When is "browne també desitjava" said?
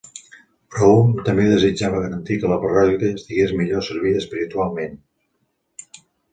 0.75-1.99